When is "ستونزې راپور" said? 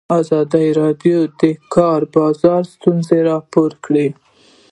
2.73-3.71